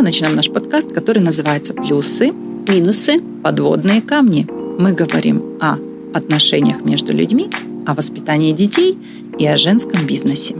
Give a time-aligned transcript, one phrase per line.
[0.00, 2.32] мы начинаем наш подкаст, который называется «Плюсы,
[2.68, 4.46] минусы, подводные камни».
[4.78, 5.76] Мы говорим о
[6.14, 7.50] отношениях между людьми,
[7.84, 8.96] о воспитании детей
[9.38, 10.54] и о женском бизнесе.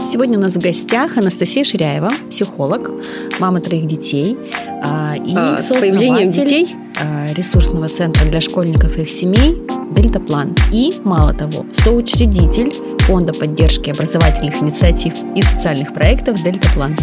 [0.00, 2.90] Сегодня у нас в гостях Анастасия Ширяева, психолог,
[3.38, 4.36] мама троих детей
[4.84, 6.68] а, и а, с появлением детей
[7.00, 9.56] а, ресурсного центра для школьников и их семей
[9.96, 10.54] Дельтаплан.
[10.70, 12.70] И, мало того, соучредитель
[13.06, 16.94] Фонда поддержки образовательных инициатив и социальных проектов Дельтаплан.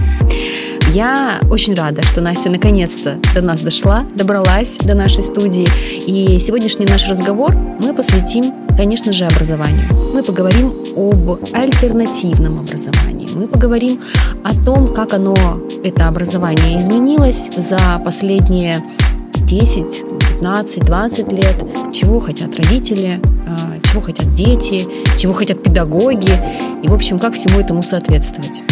[0.93, 5.67] Я очень рада, что Настя наконец-то до нас дошла, добралась до нашей студии.
[6.07, 9.87] И сегодняшний наш разговор мы посвятим, конечно же, образованию.
[10.15, 13.27] Мы поговорим об альтернативном образовании.
[13.35, 14.01] Мы поговорим
[14.43, 15.35] о том, как оно,
[15.83, 18.77] это образование, изменилось за последние
[19.35, 19.85] 10,
[20.39, 21.55] 15, 20 лет,
[21.93, 24.87] чего хотят родители, а, чего хотят дети,
[25.17, 26.31] чего хотят педагоги,
[26.81, 28.63] и, в общем, как всему этому соответствовать.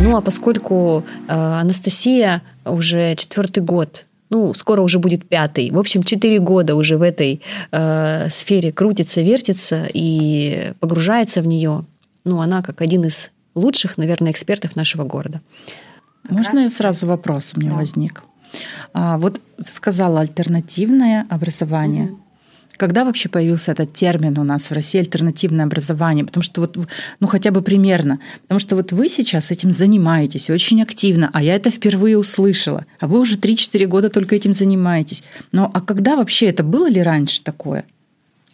[0.00, 5.70] Ну, а поскольку э, Анастасия уже четвертый год ну, скоро уже будет пятый.
[5.70, 11.84] В общем, четыре года уже в этой э, сфере крутится, вертится и погружается в нее.
[12.24, 15.42] Ну, она как один из лучших, наверное, экспертов нашего города.
[16.22, 16.74] Как Можно раз...
[16.74, 17.76] сразу вопрос у меня да.
[17.76, 18.22] возник?
[18.94, 22.12] А, вот сказала альтернативное образование.
[22.12, 22.21] Угу.
[22.76, 26.24] Когда вообще появился этот термин у нас в России альтернативное образование?
[26.24, 26.76] Потому что вот,
[27.20, 28.18] ну хотя бы примерно.
[28.42, 32.86] Потому что вот вы сейчас этим занимаетесь очень активно, а я это впервые услышала.
[32.98, 35.22] А вы уже 3-4 года только этим занимаетесь.
[35.52, 37.84] Но а когда вообще это было ли раньше такое?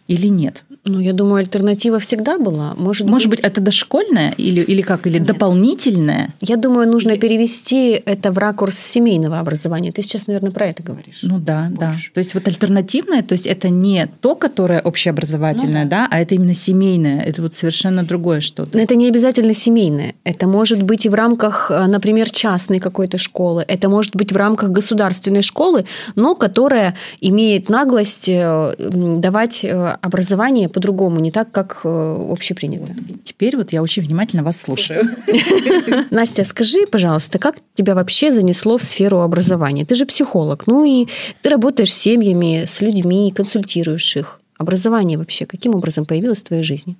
[0.09, 0.63] Или нет?
[0.85, 2.73] Ну, я думаю, альтернатива всегда была.
[2.75, 5.05] Может, Может быть, быть это дошкольное или, или как?
[5.05, 5.27] Или Нет.
[5.27, 6.33] дополнительное?
[6.41, 9.91] Я думаю, нужно перевести это в ракурс семейного образования.
[9.91, 11.19] Ты сейчас, наверное, про это говоришь.
[11.21, 11.79] Ну да, больше.
[11.79, 11.93] да.
[12.13, 16.07] То есть вот альтернативное, то есть это не то, которое общеобразовательное, ну, да.
[16.07, 17.21] да, а это именно семейное.
[17.21, 18.75] Это вот совершенно другое что-то.
[18.75, 20.15] Но это не обязательно семейное.
[20.23, 23.63] Это может быть и в рамках, э, например, частной какой-то школы.
[23.67, 25.85] Это может быть в рамках государственной школы,
[26.15, 32.93] но которая имеет наглость э, давать э, образование по-другому, не так, как э, общепринято.
[33.23, 35.09] Теперь вот я очень внимательно вас слушаю.
[36.11, 39.85] Настя, скажи, пожалуйста, как тебя вообще занесло в сферу образования?
[39.85, 41.07] Ты же психолог, ну и
[41.41, 44.39] ты работаешь с семьями, с людьми, консультируешь их.
[44.57, 46.97] Образование вообще каким образом появилось в твоей жизни?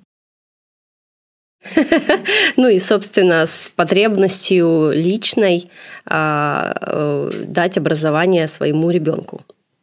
[2.56, 5.70] Ну и, собственно, с потребностью личной
[6.06, 9.42] а, э, дать образование своему ребенку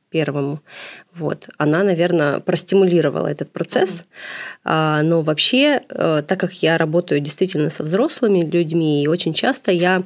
[0.10, 0.62] первому.
[1.14, 1.50] Вот.
[1.58, 4.06] Она, наверное, простимулировала этот процесс.
[4.64, 5.02] Mm-hmm.
[5.04, 10.04] Но вообще, э, так как я работаю действительно со взрослыми людьми, и очень часто я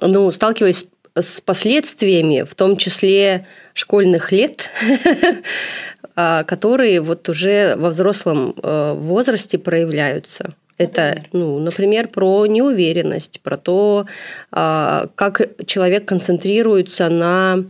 [0.00, 4.70] ну, сталкиваюсь с последствиями, в том числе школьных лет,
[6.16, 10.54] а, которые вот уже во взрослом э, возрасте проявляются.
[10.78, 14.06] Это, ну, например, про неуверенность, про то,
[14.52, 17.64] а, как человек концентрируется на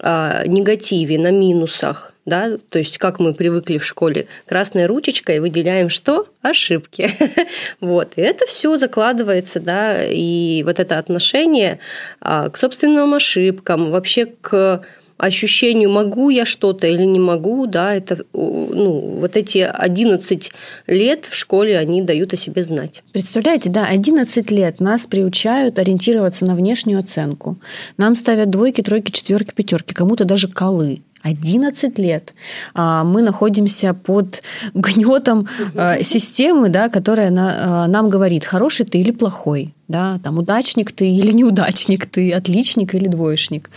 [0.00, 6.26] негативе, на минусах, да, то есть как мы привыкли в школе, красной ручечкой выделяем что?
[6.42, 7.10] Ошибки.
[7.80, 11.78] вот, и это все закладывается, да, и вот это отношение
[12.20, 14.84] а, к собственным ошибкам, вообще к
[15.18, 20.50] ощущению, могу я что-то или не могу, да, это, ну, вот эти 11
[20.86, 23.02] лет в школе, они дают о себе знать.
[23.12, 27.58] Представляете, да, 11 лет нас приучают ориентироваться на внешнюю оценку.
[27.96, 31.00] Нам ставят двойки, тройки, четверки, пятерки, кому-то даже колы.
[31.28, 32.34] 11 лет
[32.74, 34.42] а, мы находимся под
[34.74, 40.92] гнетом а, системы, да, которая а, нам говорит, хороший ты или плохой, да, там удачник
[40.92, 43.70] ты или неудачник ты, отличник или двоечник.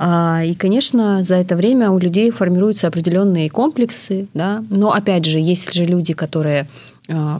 [0.00, 5.72] И, конечно, за это время у людей формируются определенные комплексы, да, но опять же, есть
[5.72, 6.66] же люди, которые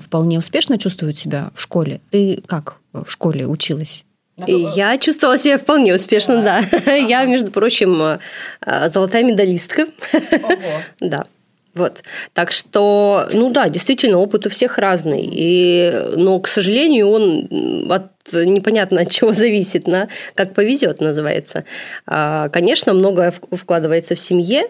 [0.04, 2.00] вполне успешно чувствуют себя в школе.
[2.10, 4.04] Ты как в школе училась?
[4.36, 6.62] Я чувствовала себя вполне успешно, да.
[6.84, 6.92] да.
[6.94, 9.86] Я, между прочим, э, золотая медалистка.
[10.12, 10.82] Ого.
[11.00, 11.26] Да.
[11.74, 12.02] Вот.
[12.34, 15.26] Так что, ну да, действительно, опыт у всех разный.
[15.32, 21.64] И, но, к сожалению, он от непонятно от чего зависит, на, как повезет, называется.
[22.06, 24.64] А, конечно, многое вкладывается в семье,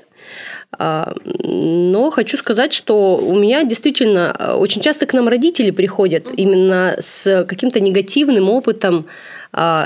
[0.78, 6.28] а, но хочу сказать, что у меня действительно э, очень часто к нам родители приходят
[6.36, 9.06] именно с каким-то негативным опытом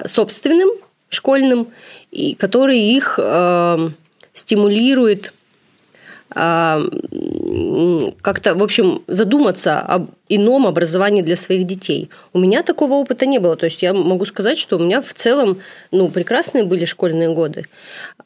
[0.06, 0.70] собственным,
[1.08, 1.68] школьным,
[2.10, 3.90] и который их а,
[4.32, 5.32] стимулирует
[6.34, 6.82] а,
[8.20, 12.10] как-то, в общем, задуматься об ином образовании для своих детей.
[12.32, 13.56] У меня такого опыта не было.
[13.56, 15.58] То есть я могу сказать, что у меня в целом
[15.92, 17.66] ну, прекрасные были школьные годы.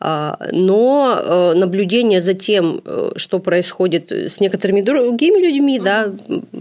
[0.01, 6.11] Но наблюдение за тем, э, что происходит с некоторыми другими людьми, да,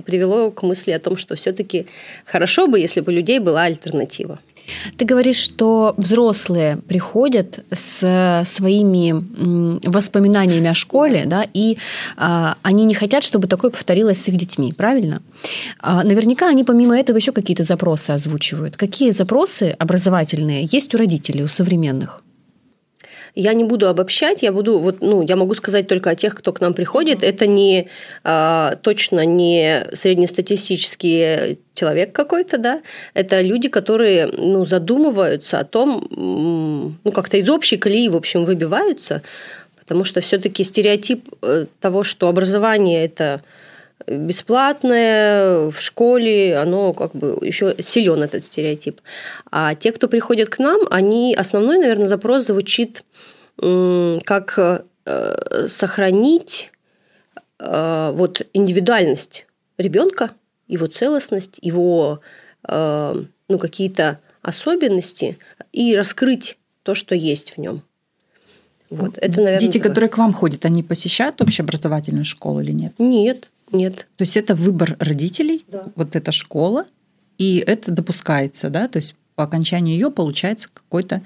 [0.06, 1.88] привело к мысли о том, что все-таки
[2.26, 4.40] хорошо бы, если бы у людей была альтернатива.
[4.98, 9.14] Ты говоришь, что взрослые приходят с своими
[9.88, 11.78] воспоминаниями о школе, да, и
[12.18, 15.22] а, они не хотят, чтобы такое повторилось с их детьми, правильно?
[15.80, 18.78] А, наверняка они помимо этого еще какие-то запросы озвучивают.
[18.78, 22.24] Какие запросы образовательные есть у родителей, у современных?
[23.36, 26.54] Я не буду обобщать, я буду вот, ну, я могу сказать только о тех, кто
[26.54, 27.24] к нам приходит.
[27.24, 27.88] Это не
[28.24, 32.82] а, точно не среднестатистический человек какой-то, да.
[33.14, 36.08] Это люди, которые, ну, задумываются о том,
[37.04, 39.22] ну, как-то из общей колеи, в общем, выбиваются,
[39.80, 43.42] потому что все-таки стереотип э, того, что образование это
[44.08, 49.02] бесплатное в школе, оно как бы еще силен этот стереотип.
[49.52, 53.04] А те, кто приходят к нам, они основной, наверное, запрос звучит
[53.58, 56.72] как э, сохранить
[57.60, 59.48] э, вот индивидуальность
[59.78, 60.32] ребенка,
[60.68, 62.22] его целостность, его
[62.68, 65.38] э, ну, какие-то особенности
[65.74, 67.82] и раскрыть то, что есть в нем.
[68.90, 69.90] Вот, это, наверное, Дети, такое.
[69.90, 72.94] которые к вам ходят, они посещают общеобразовательную школу или нет?
[72.98, 74.08] Нет, нет.
[74.18, 75.86] То есть это выбор родителей, да.
[75.96, 76.86] вот эта школа,
[77.38, 78.88] и это допускается, да?
[78.88, 81.22] То есть по окончании ее получается какой-то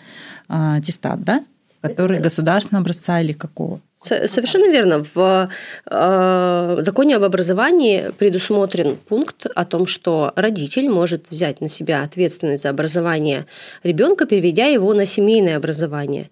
[0.47, 1.43] а, аттестат, да?
[1.81, 2.25] Который это...
[2.25, 3.81] государственного образца или какого?
[4.03, 5.05] Совершенно верно.
[5.13, 5.49] В
[5.85, 12.63] э, законе об образовании предусмотрен пункт о том, что родитель может взять на себя ответственность
[12.63, 13.45] за образование
[13.83, 16.29] ребенка, переведя его на семейное образование.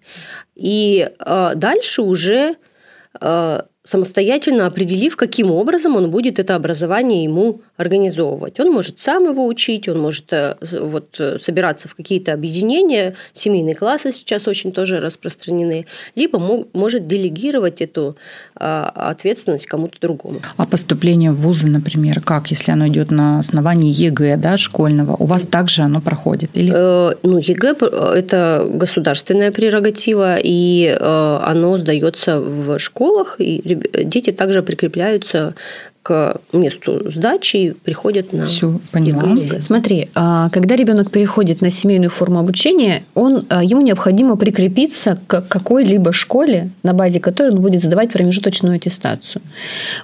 [0.54, 2.56] И э, дальше уже
[3.20, 8.60] э, самостоятельно определив, каким образом он будет это образование ему организовывать.
[8.60, 13.74] Он может сам его учить, он может э, вот, э, собираться в какие-то объединения, семейные
[13.74, 16.38] классы сейчас очень тоже распространены, либо
[16.72, 18.16] может делегировать эту
[18.54, 20.40] а, ответственность кому-то другому.
[20.56, 25.26] А поступление в вузы, например, как, если оно идет на основании ЕГЭ да, школьного, у
[25.26, 26.50] вас также оно проходит?
[26.54, 26.72] Или...
[26.72, 27.74] Э, ну, ЕГЭ–
[28.14, 35.54] это государственная прерогатива, и оно сдается в школах, и дети также прикрепляются
[36.02, 39.22] к месту сдачи и приходят на Все, поняла.
[39.34, 39.60] ЕГЭ.
[39.60, 45.42] Смотри, а, когда ребенок переходит на семейную форму обучения, он, а, ему необходимо прикрепиться к
[45.42, 49.42] какой-либо школе, на базе которой он будет сдавать промежуточную аттестацию.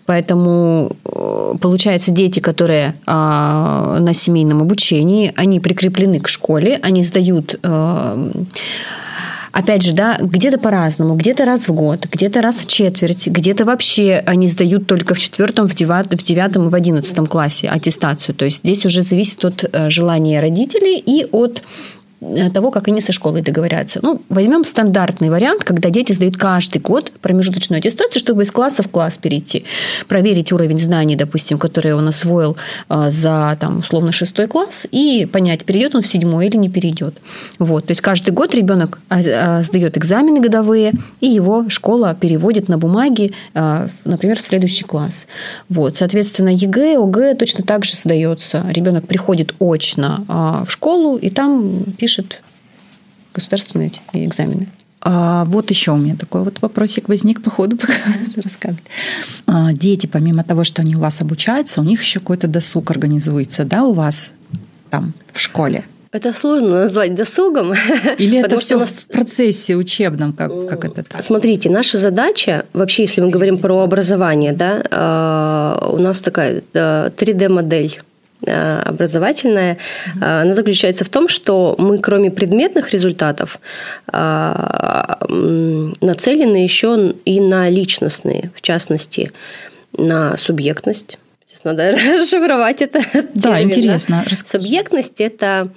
[0.07, 7.59] Поэтому, э, получается, дети, которые а, на семейном обучении, они прикреплены к школе, они сдают
[7.61, 8.31] э,
[9.53, 14.23] опять же, да, где-то по-разному, где-то раз в год, где-то раз в четверть, где-то вообще
[14.27, 18.35] они сдают только в четвертом, в девятом, в девятом и в одиннадцатом классе аттестацию.
[18.35, 21.63] То есть здесь уже зависит от э, желания родителей и от
[22.53, 24.01] того, как они со школой договорятся.
[24.03, 28.89] Ну, возьмем стандартный вариант, когда дети сдают каждый год промежуточную аттестацию, чтобы из класса в
[28.89, 29.65] класс перейти,
[30.09, 32.57] проверить уровень знаний, допустим, который он освоил
[32.89, 37.19] э, за, там, условно, шестой класс, и понять, перейдет он в седьмой или не перейдет.
[37.61, 37.87] Вот.
[37.87, 43.31] То есть каждый год ребенок э, сдает экзамены годовые, и его школа переводит на бумаги,
[44.05, 45.27] например, в следующий класс.
[45.69, 45.97] Вот.
[45.97, 48.65] Соответственно, ЕГЭ, ОГЭ точно так же сдается.
[48.71, 50.25] Ребенок приходит очно
[50.67, 52.41] в школу, и там пишет пишет
[53.35, 54.67] государственные экзамены.
[55.03, 57.93] А вот еще у меня такой вот вопросик возник по ходу, пока
[58.37, 58.83] рассказывали.
[59.47, 63.67] А, дети, помимо того, что они у вас обучаются, у них еще какой-то досуг организуется,
[63.67, 64.31] да, у вас
[64.89, 65.85] там в школе?
[66.11, 67.75] Это сложно назвать досугом.
[68.19, 68.89] Или это все нас...
[68.89, 71.23] в процессе учебном, как, как это так?
[71.23, 78.01] Смотрите, наша задача, вообще, если мы говорим про образование, да, а, у нас такая 3D-модель
[78.01, 78.08] Э,
[78.47, 80.41] образовательная, mm-hmm.
[80.43, 83.59] она заключается в том, что мы, кроме предметных результатов,
[84.13, 85.17] э,
[86.01, 89.33] нацелены еще и на личностные, в частности,
[89.97, 91.19] на субъектность.
[91.47, 93.03] Здесь надо расшифровать это.
[93.35, 94.25] Да, термин, интересно.
[94.29, 94.37] Да?
[94.37, 95.69] Субъектность– это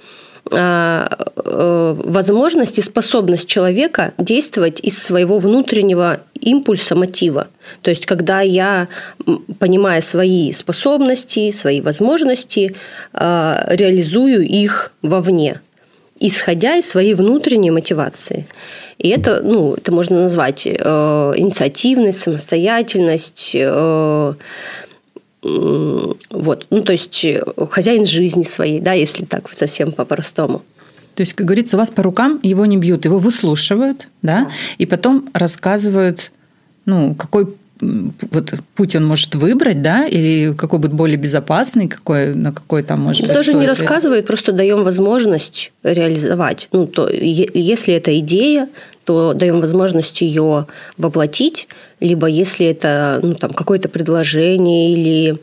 [2.04, 7.48] возможность и способность человека действовать из своего внутреннего импульса, мотива.
[7.82, 8.88] То есть, когда я,
[9.58, 12.74] понимая свои способности, свои возможности,
[13.12, 15.60] а, реализую их вовне,
[16.20, 18.46] исходя из своей внутренней мотивации.
[18.98, 20.70] И это, ну, это можно назвать э,
[21.36, 24.34] инициативность, самостоятельность, э,
[25.42, 27.26] вот, ну, то есть
[27.70, 30.62] хозяин жизни своей, да, если так совсем по-простому.
[31.14, 34.86] То есть, как говорится, у вас по рукам его не бьют, его выслушивают, да, и
[34.86, 36.32] потом рассказывают,
[36.86, 42.52] ну, какой вот путь он может выбрать, да, или какой будет более безопасный, какой, на
[42.52, 43.34] какой там может быть.
[43.34, 46.68] Тоже не рассказывает, просто даем возможность реализовать.
[46.70, 48.68] Ну, то, если это идея,
[49.04, 51.66] то даем возможность ее воплотить,
[52.02, 55.38] либо если это ну, там, какое-то предложение или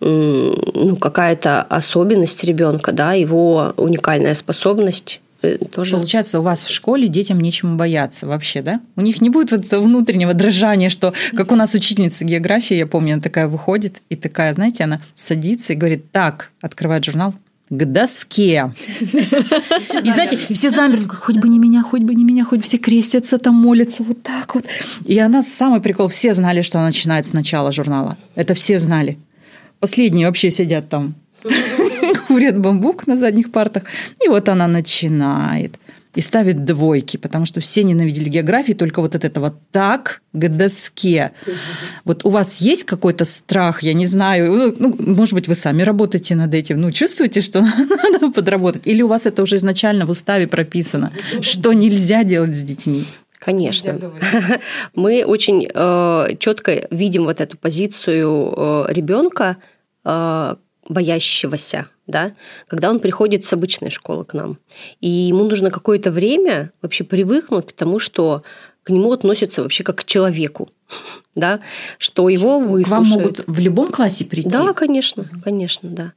[0.00, 5.96] ну, какая-то особенность ребенка, да, его уникальная способность э, тоже...
[5.96, 8.80] Получается, у вас в школе детям нечему бояться вообще, да?
[8.96, 12.86] У них не будет вот этого внутреннего дрожания, что, как у нас учительница географии, я
[12.86, 17.34] помню, она такая выходит и такая, знаете, она садится и говорит, так, открывает журнал,
[17.68, 18.72] к доске.
[19.00, 19.16] И
[20.12, 23.54] знаете, все замерли, хоть бы не меня, хоть бы не меня, хоть все крестятся, там
[23.54, 24.64] молятся, вот так вот.
[25.04, 28.16] И она самый прикол, все знали, что она начинает с начала журнала.
[28.36, 29.18] Это все знали.
[29.80, 31.14] Последние вообще сидят там,
[32.28, 33.84] курят бамбук на задних партах.
[34.24, 35.78] И вот она начинает
[36.16, 41.32] и ставит двойки, потому что все ненавидели географию, только вот от этого так к доске.
[42.04, 46.34] Вот у вас есть какой-то страх, я не знаю, ну, может быть, вы сами работаете
[46.34, 47.60] над этим, ну, чувствуете, что
[48.12, 48.86] надо подработать?
[48.86, 53.04] Или у вас это уже изначально в уставе прописано, что нельзя делать с детьми?
[53.38, 54.00] Конечно.
[54.94, 59.58] Мы очень э, четко видим вот эту позицию э, ребенка,
[60.04, 60.56] э,
[60.88, 62.34] боящегося, да,
[62.68, 64.58] когда он приходит с обычной школы к нам.
[65.00, 68.42] И ему нужно какое-то время вообще привыкнуть к тому, что
[68.86, 70.68] к нему относятся вообще как к человеку,
[71.34, 71.60] да,
[71.98, 72.86] что его выслушают.
[72.86, 74.48] К вам могут в любом классе прийти?
[74.48, 76.12] Да, конечно, конечно, да.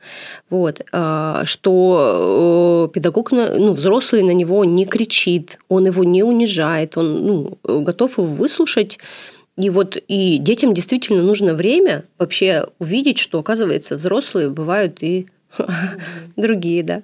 [0.52, 6.96] Вот, а, что э, педагог, ну, взрослый на него не кричит, он его не унижает,
[6.96, 9.00] он ну, готов его выслушать,
[9.60, 15.28] и вот и детям действительно нужно время вообще увидеть, что, оказывается, взрослые бывают и
[16.38, 17.02] Другие, да.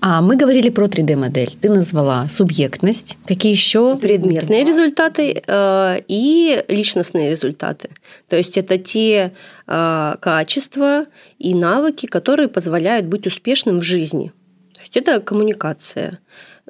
[0.00, 1.56] А мы говорили про 3D-модель.
[1.60, 3.16] Ты назвала субъектность.
[3.26, 3.96] Какие еще?
[3.96, 7.90] Предметные результаты э, и личностные результаты.
[8.28, 9.32] То есть это те
[9.66, 11.06] э, качества
[11.38, 14.32] и навыки, которые позволяют быть успешным в жизни.
[14.92, 16.18] Есть это коммуникация,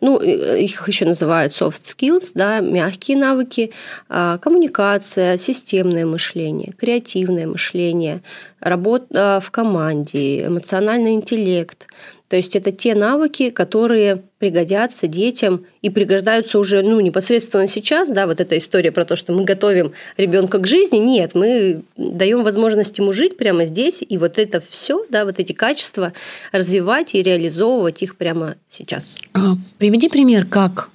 [0.00, 3.72] ну, их еще называют soft skills, да, мягкие навыки,
[4.08, 8.22] а, коммуникация, системное мышление, креативное мышление,
[8.60, 11.86] работа в команде, эмоциональный интеллект.
[12.32, 18.26] То есть это те навыки, которые пригодятся детям и пригождаются уже ну, непосредственно сейчас, да,
[18.26, 20.96] вот эта история про то, что мы готовим ребенка к жизни.
[20.96, 25.52] Нет, мы даем возможность ему жить прямо здесь, и вот это все, да, вот эти
[25.52, 26.14] качества
[26.52, 29.14] развивать и реализовывать их прямо сейчас.
[29.34, 30.88] А, приведи пример, как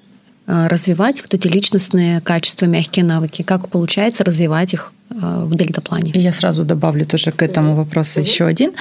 [0.47, 6.13] а, развивать вот эти личностные качества, мягкие навыки, как получается развивать их а, в дельтаплане.
[6.15, 8.71] Я сразу добавлю тоже к этому вопросу еще один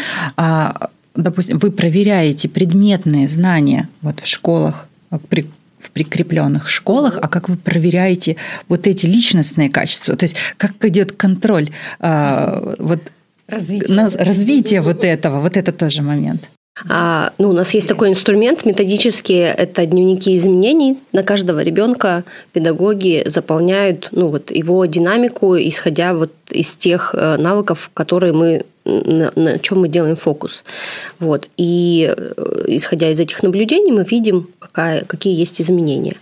[1.16, 4.88] допустим, вы проверяете предметные знания вот в школах,
[5.28, 5.46] при,
[5.78, 8.36] в прикрепленных школах, а как вы проверяете
[8.68, 11.70] вот эти личностные качества, то есть как идет контроль,
[12.00, 13.00] э, вот
[13.48, 16.50] развитие, на, развитие вот этого, вот это тоже момент.
[16.90, 20.98] А, ну, у нас есть такой инструмент методический, это дневники изменений.
[21.12, 27.90] На каждого ребенка педагоги заполняют ну, вот его динамику, исходя вот из тех э, навыков,
[27.94, 30.64] которые мы на, на чем мы делаем фокус.
[31.18, 31.48] Вот.
[31.56, 36.16] И э, исходя из этих наблюдений, мы видим, какая, какие есть изменения.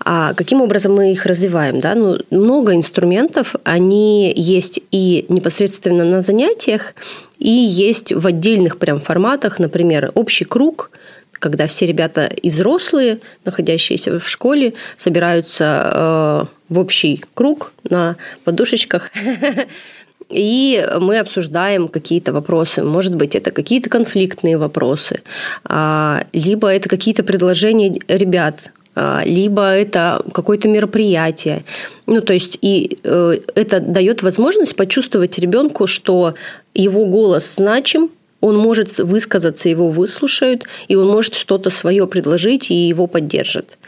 [0.00, 1.80] А каким образом мы их развиваем?
[1.80, 1.94] Да?
[1.94, 6.94] Ну, много инструментов, они есть и непосредственно на занятиях,
[7.38, 10.90] и есть в отдельных прям форматах, например, общий круг,
[11.32, 19.10] когда все ребята и взрослые, находящиеся в школе, собираются э, в общий круг на подушечках
[20.28, 22.82] и мы обсуждаем какие-то вопросы.
[22.82, 25.22] Может быть, это какие-то конфликтные вопросы,
[25.64, 31.64] а, либо это какие-то предложения ребят, а, либо это какое-то мероприятие.
[32.06, 36.34] Ну, то есть, и э, это дает возможность почувствовать ребенку, что
[36.74, 42.74] его голос значим, он может высказаться, его выслушают, и он может что-то свое предложить, и
[42.74, 43.78] его поддержат.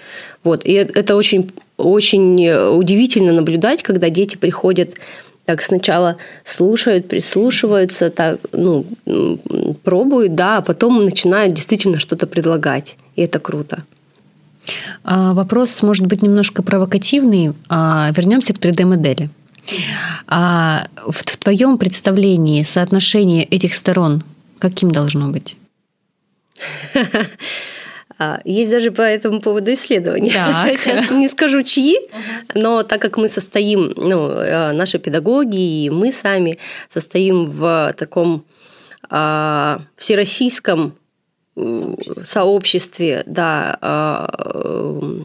[0.43, 0.65] Вот.
[0.65, 4.95] И это очень, очень удивительно наблюдать, когда дети приходят
[5.51, 8.87] так сначала слушают, прислушиваются, так, ну,
[9.83, 12.97] пробуют, да, а потом начинают действительно что-то предлагать.
[13.17, 13.83] И это круто.
[15.03, 17.53] А, вопрос может быть немножко провокативный.
[17.69, 19.29] А, вернемся к 3D-модели.
[20.29, 24.23] А в, в твоем представлении соотношение этих сторон
[24.61, 25.57] каким должно быть?
[28.23, 30.33] А, есть даже по этому поводу исследования.
[30.33, 30.77] Так.
[30.79, 31.97] Сейчас не скажу чьи,
[32.55, 36.59] но так как мы состоим, ну, э, наши педагоги и мы сами
[36.91, 38.45] состоим в таком
[39.09, 40.97] а, всероссийском
[41.57, 45.25] сообществе, сообществе да, а,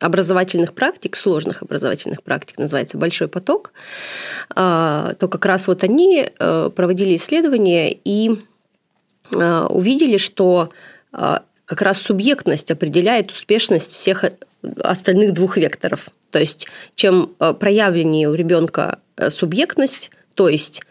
[0.00, 3.72] образовательных практик, сложных образовательных практик, называется «Большой поток»,
[4.54, 8.32] то как раз вот они э, проводили исследования и
[9.30, 10.72] увидели, что
[11.72, 14.32] как раз субъектность определяет успешность всех э,
[14.82, 16.10] остальных двух векторов.
[16.30, 16.66] То есть
[16.96, 20.82] чем э, проявленнее у ребенка э, субъектность, то есть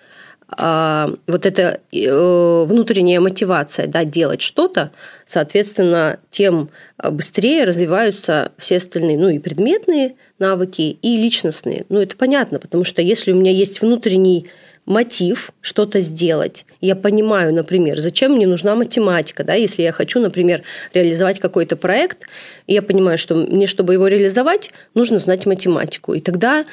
[0.53, 4.91] а, вот эта внутренняя мотивация да, делать что-то,
[5.25, 6.69] соответственно, тем
[7.01, 11.85] быстрее развиваются все остальные, ну и предметные навыки, и личностные.
[11.87, 14.49] Ну это понятно, потому что если у меня есть внутренний
[14.91, 16.65] мотив что-то сделать.
[16.81, 22.27] Я понимаю, например, зачем мне нужна математика, да, если я хочу, например, реализовать какой-то проект,
[22.67, 26.13] и я понимаю, что мне, чтобы его реализовать, нужно знать математику.
[26.13, 26.65] И тогда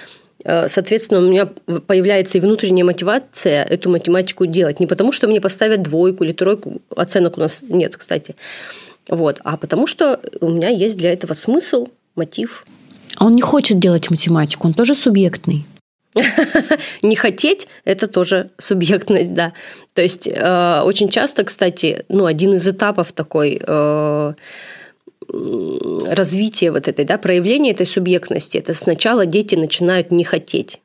[0.44, 4.80] Э, соответственно, у меня появляется и внутренняя мотивация эту математику делать.
[4.80, 8.37] Не потому, что мне поставят двойку или тройку, оценок у нас нет, кстати,
[9.08, 12.64] вот, а потому что у меня есть для этого смысл, мотив.
[13.16, 15.64] А он не хочет делать математику, он тоже субъектный.
[17.02, 19.52] Не хотеть– это тоже субъектность, да.
[19.94, 24.32] То есть э, очень часто, кстати, ну, один из этапов такой э,
[25.30, 30.80] развитие вот этой, да, проявления этой субъектности, это сначала дети начинают не хотеть.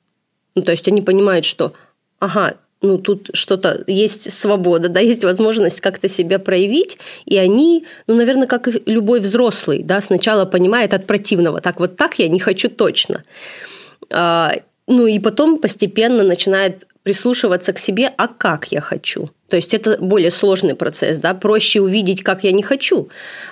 [0.56, 1.74] Ну, то есть они понимают, что,
[2.20, 8.16] ага, ну, тут что-то есть свобода, да, есть возможность как-то себя проявить, и они, ну,
[8.16, 12.40] наверное, как и любой взрослый, да, сначала понимает от противного, так вот так я не
[12.40, 13.24] хочу точно.
[14.88, 19.30] А, ну, и потом постепенно начинает прислушиваться к себе, а как я хочу.
[19.50, 23.10] То есть это более сложный процесс, да, проще увидеть, как я не хочу,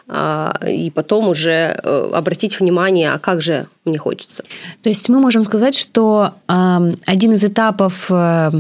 [0.08, 1.52] а, и потом уже
[1.84, 4.44] э, обратить внимание, а как же мне хочется.
[4.82, 8.52] То есть мы можем сказать, что один из этапов э,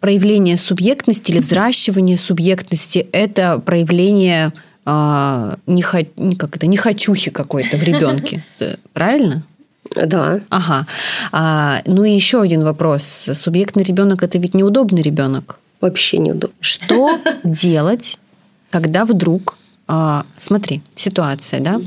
[0.00, 4.52] проявления субъектности или взращивания субъектности– это проявление
[4.90, 8.42] а, не, как это, не хочухи какой-то в ребенке.
[8.94, 9.44] Правильно?
[9.94, 10.40] Да.
[10.50, 10.86] Ага.
[11.32, 13.30] А, ну и еще один вопрос.
[13.32, 15.58] Субъектный ребенок это ведь неудобный ребенок.
[15.80, 16.56] Вообще неудобно.
[16.60, 18.18] Что делать,
[18.70, 21.80] когда вдруг, а, смотри, ситуация, да,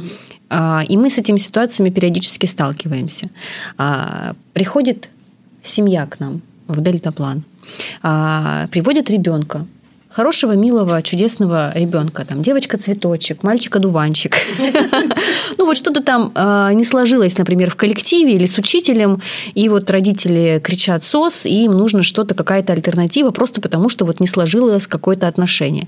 [0.49, 3.29] а, и мы с этими ситуациями периодически сталкиваемся.
[3.77, 5.09] А, приходит
[5.63, 7.43] семья к нам в дельтаплан,
[8.01, 9.65] а, приводит ребенка,
[10.11, 12.25] хорошего, милого, чудесного ребенка.
[12.25, 14.35] Там девочка-цветочек, мальчик-одуванчик.
[15.57, 19.21] Ну, вот что-то там а, не сложилось, например, в коллективе или с учителем,
[19.53, 24.19] и вот родители кричат «сос», и им нужно что-то, какая-то альтернатива, просто потому что вот
[24.19, 25.87] не сложилось какое-то отношение.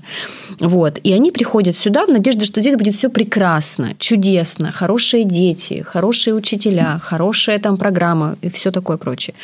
[0.60, 1.00] Вот.
[1.02, 6.34] И они приходят сюда в надежде, что здесь будет все прекрасно, чудесно, хорошие дети, хорошие
[6.34, 9.34] учителя, хорошая там программа и все такое прочее.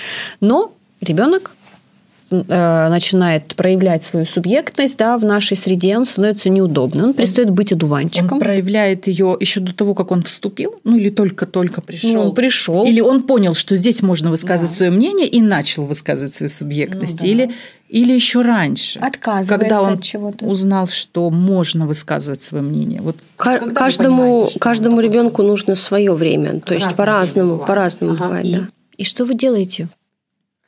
[0.41, 1.51] Но ребенок
[2.31, 7.73] Э, начинает проявлять свою субъектность да, в нашей среде, он становится неудобным, он перестает быть
[7.73, 8.35] одуванчиком.
[8.35, 12.13] Он проявляет ее еще до того, как он вступил, ну или только-только пришел.
[12.13, 12.87] Ну, он пришел.
[12.87, 14.77] Или он понял, что здесь можно высказывать да.
[14.77, 17.21] свое мнение и начал высказывать свою субъектность.
[17.21, 17.27] Ну, да.
[17.27, 17.51] Или
[17.89, 20.47] или еще раньше, Отказывается когда он от чего-то.
[20.47, 23.01] узнал, что можно высказывать свое мнение.
[23.01, 28.25] Вот каждому каждому ребенку нужно свое время, то есть по-разному, по-разному ага.
[28.25, 28.47] бывает.
[28.47, 28.69] И, да.
[28.99, 29.89] и что вы делаете?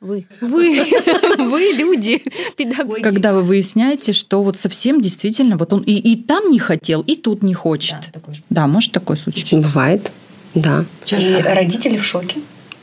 [0.03, 0.27] Вы.
[0.41, 0.83] Вы.
[1.37, 2.21] Вы люди,
[2.57, 3.01] педагоги.
[3.01, 7.15] Когда вы выясняете, что вот совсем действительно, вот он и, и там не хотел, и
[7.15, 7.95] тут не хочет.
[8.07, 9.55] Да, такой да может такое случиться.
[9.55, 10.11] Бывает,
[10.55, 10.83] да.
[11.05, 11.29] Часто.
[11.29, 12.41] И родители в шоке.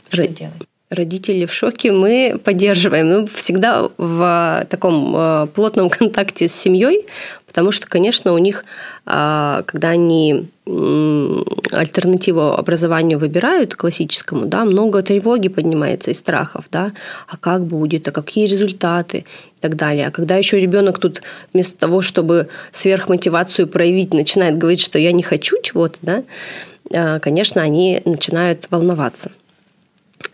[0.09, 0.53] Что делать?
[0.91, 3.07] Родители в шоке, мы поддерживаем.
[3.07, 7.05] Мы всегда в таком э, плотном контакте с семьей,
[7.47, 8.65] потому что, конечно, у них,
[9.05, 16.91] а, когда они альтернативу образованию выбирают классическому, да, много тревоги поднимается и страхов, да,
[17.27, 20.07] а как будет, а какие результаты и так далее.
[20.07, 21.21] А когда еще ребенок тут
[21.53, 28.01] вместо того, чтобы сверхмотивацию проявить, начинает говорить, что я не хочу чего-то, да, конечно, они
[28.03, 29.31] начинают волноваться.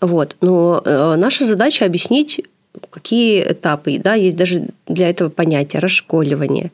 [0.01, 0.35] Вот.
[0.41, 2.41] Но э, наша задача объяснить
[2.89, 3.97] какие этапы.
[3.99, 6.71] Да, есть даже для этого понятие расшколивание,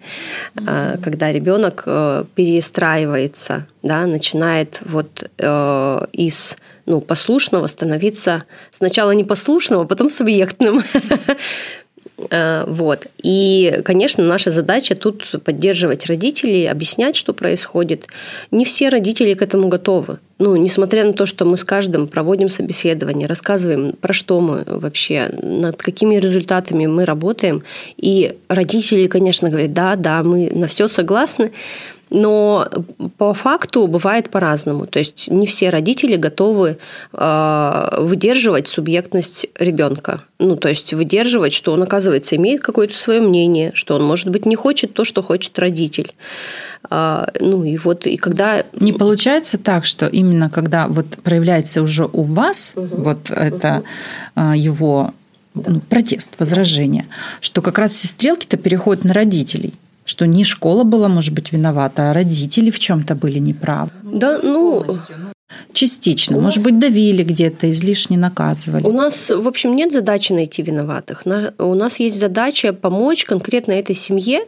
[0.55, 1.01] mm-hmm.
[1.01, 9.85] когда ребенок э, перестраивается, да, начинает вот э, из ну, послушного становиться сначала непослушным, а
[9.85, 10.83] потом субъектным.
[12.29, 13.07] Э, вот.
[13.21, 18.07] И, конечно, наша задача тут поддерживать родителей, объяснять, что происходит.
[18.51, 20.19] Не все родители к этому готовы.
[20.39, 25.29] Ну, несмотря на то, что мы с каждым проводим собеседование, рассказываем, про что мы вообще,
[25.41, 27.63] над какими результатами мы работаем.
[27.97, 31.51] И родители, конечно, говорят, да, да, мы на все согласны,
[32.13, 32.69] но
[33.17, 34.85] по факту бывает по-разному.
[34.85, 36.77] То есть не все родители готовы
[37.11, 40.21] а, выдерживать субъектность ребенка.
[40.37, 44.45] Ну, то есть выдерживать, что он, оказывается, имеет какое-то свое мнение, что он, может быть,
[44.45, 46.13] не хочет то, что хочет родитель.
[46.87, 52.05] А, ну и вот и когда не получается так, что именно когда вот проявляется уже
[52.05, 52.95] у вас угу.
[52.95, 53.83] вот это
[54.35, 54.51] угу.
[54.51, 55.13] его
[55.55, 55.81] да.
[55.89, 57.07] протест, возражение,
[57.41, 59.73] что как раз все стрелки-то переходят на родителей
[60.05, 63.91] что не школа была, может быть, виновата, а родители в чем-то были неправы.
[64.03, 64.85] Да, ну,
[65.71, 66.39] Частично.
[66.39, 68.83] Может быть, давили где-то, излишне наказывали.
[68.83, 71.23] У нас, в общем, нет задачи найти виноватых.
[71.57, 74.45] У нас есть задача помочь конкретно этой семье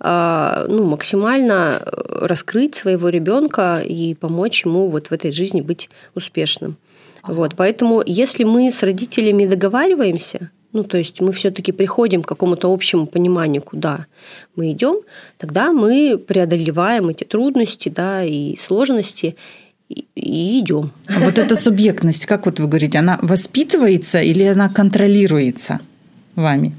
[0.00, 6.76] а, ну, максимально раскрыть своего ребенка и помочь ему вот в этой жизни быть успешным.
[7.22, 7.34] Ага.
[7.34, 12.70] Вот, поэтому, если мы с родителями договариваемся, ну, то есть мы все-таки приходим к какому-то
[12.72, 14.06] общему пониманию, куда
[14.56, 14.96] мы идем,
[15.38, 19.36] тогда мы преодолеваем эти трудности, да, и сложности
[19.88, 20.90] и, идем.
[21.08, 25.80] А вот эта субъектность, как вот вы говорите, она воспитывается или она контролируется
[26.34, 26.74] вами?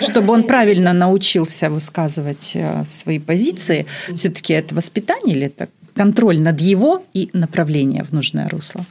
[0.00, 6.60] Чтобы он правильно научился высказывать э, свои позиции, все-таки это воспитание или это контроль над
[6.60, 8.84] его и направление в нужное русло?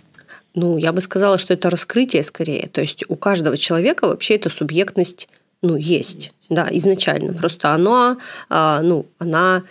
[0.56, 2.70] Ну, я бы сказала, что это раскрытие скорее.
[2.72, 5.28] То есть у каждого человека вообще эта субъектность
[5.62, 6.46] ну, есть, есть.
[6.50, 7.34] да, изначально.
[7.34, 8.18] Просто оно,
[8.50, 9.64] а, ну, она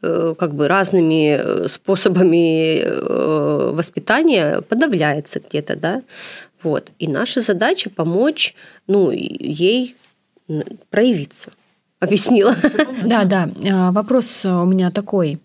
[0.00, 6.02] Э, как бы разными э, способами э, воспитания подавляется где-то, да.
[6.62, 6.92] Вот.
[7.00, 8.54] И наша задача помочь
[8.86, 9.96] ну, ей
[10.90, 11.50] проявиться.
[11.98, 12.54] Объяснила.
[13.02, 13.50] Да, да.
[13.68, 15.40] А, вопрос у меня такой.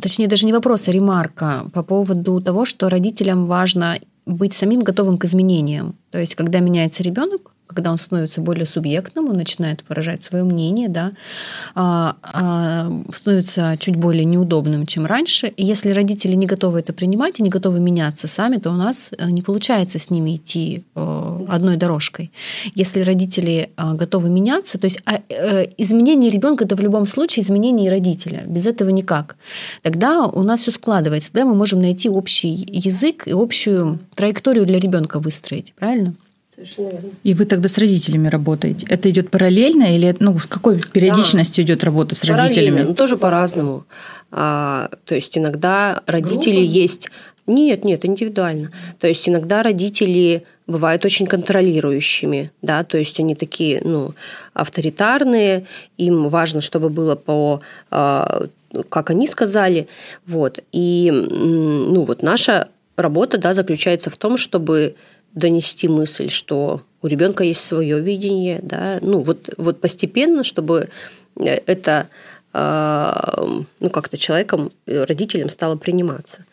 [0.00, 5.18] Точнее, даже не вопрос, а ремарка по поводу того, что родителям важно быть самим готовым
[5.18, 5.96] к изменениям.
[6.10, 10.88] То есть, когда меняется ребенок, когда он становится более субъектным, он начинает выражать свое мнение,
[10.88, 11.12] да,
[11.74, 15.48] а, а, становится чуть более неудобным, чем раньше.
[15.48, 19.10] И если родители не готовы это принимать и не готовы меняться сами, то у нас
[19.16, 22.30] э, не получается с ними идти э, одной дорожкой.
[22.74, 25.20] Если родители э, готовы меняться, то есть а,
[25.78, 28.44] изменение ребенка это в любом случае изменение родителя.
[28.46, 29.36] Без этого никак.
[29.82, 31.32] Тогда у нас все складывается.
[31.32, 35.74] Тогда мы можем найти общий язык и общую траекторию для ребенка выстроить.
[35.78, 36.14] Правильно?
[36.64, 37.10] Совершенно верно.
[37.22, 38.86] И вы тогда с родителями работаете?
[38.88, 41.72] Это идет параллельно или ну, с какой периодичностью да.
[41.72, 42.82] идет работа с родителями?
[42.82, 43.84] Ну, тоже по-разному.
[44.30, 46.78] А, то есть иногда родители Группа?
[46.78, 47.10] есть.
[47.46, 48.70] Нет, нет, индивидуально.
[49.00, 54.14] То есть иногда родители бывают очень контролирующими, да, то есть они такие, ну,
[54.54, 55.66] авторитарные,
[55.98, 58.46] им важно, чтобы было по а,
[58.88, 59.88] как они сказали,
[60.26, 60.60] вот.
[60.72, 64.94] И, ну, вот наша работа, да, заключается в том, чтобы
[65.34, 70.88] донести мысль, что у ребенка есть свое видение, да, ну вот, вот постепенно, чтобы
[71.36, 72.08] это
[72.52, 73.44] а,
[73.80, 76.44] ну, как-то человеком, родителям стало приниматься.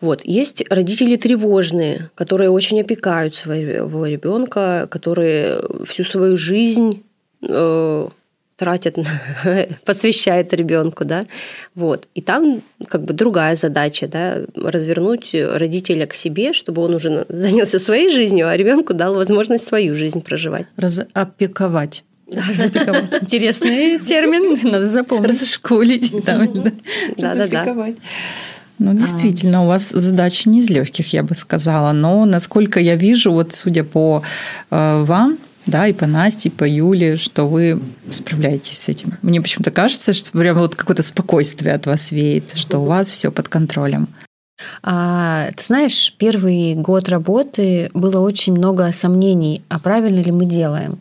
[0.00, 0.20] Вот.
[0.24, 7.02] Есть родители тревожные, которые очень опекают своего ребенка, которые всю свою жизнь
[8.58, 8.96] тратят,
[9.84, 11.26] посвящает ребенку, да,
[11.74, 12.08] вот.
[12.14, 17.78] И там как бы другая задача, да, развернуть родителя к себе, чтобы он уже занялся
[17.78, 20.66] своей жизнью, а ребенку дал возможность свою жизнь проживать.
[20.76, 22.04] Разопековать.
[22.30, 23.14] Разопековать.
[23.22, 25.30] Интересный термин, надо запомнить.
[25.30, 26.12] Расшколить.
[26.24, 26.46] Да,
[27.16, 27.94] да, да.
[28.80, 31.90] Ну, действительно, у вас задача не из легких, я бы сказала.
[31.92, 34.22] Но насколько я вижу, вот судя по
[34.70, 35.38] э, вам,
[35.68, 39.14] да, и по Насте, и по Юле, что вы справляетесь с этим.
[39.22, 43.30] Мне почему-то кажется, что прямо вот какое-то спокойствие от вас веет, что у вас все
[43.30, 44.08] под контролем.
[44.82, 50.98] А, ты знаешь, первый год работы было очень много сомнений, а правильно ли мы делаем.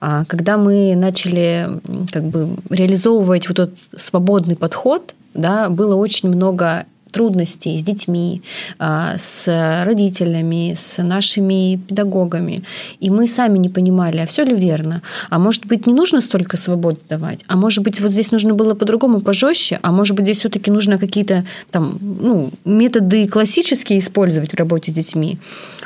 [0.00, 1.68] А, когда мы начали
[2.12, 8.42] как бы реализовывать вот этот свободный подход, да, было очень много трудностей с детьми,
[8.78, 12.58] а, с родителями, с нашими педагогами.
[13.00, 15.02] И мы сами не понимали, а все ли верно?
[15.30, 17.40] А может быть, не нужно столько свобод давать?
[17.46, 19.78] А может быть, вот здесь нужно было по-другому, пожестче?
[19.82, 24.94] А может быть, здесь все-таки нужно какие-то там, ну, методы классические использовать в работе с
[24.94, 25.38] детьми?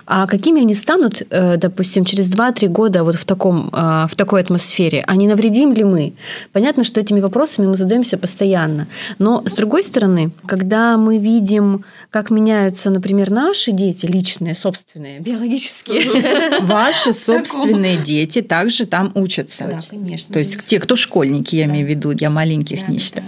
[0.06, 4.40] А какими они станут, э, допустим, через 2-3 года вот в, таком, э, в такой
[4.40, 5.02] атмосфере?
[5.06, 6.12] А не навредим ли мы?
[6.52, 8.86] Понятно, что этими вопросами мы задаемся постоянно.
[9.18, 16.60] Но, с другой стороны, когда мы видим, как меняются, например, наши дети, личные, собственные, биологические.
[16.62, 19.68] Ваши собственные дети также там учатся.
[19.70, 20.32] Да, конечно.
[20.32, 23.26] То есть те, кто школьники, я имею в виду, я маленьких не считаю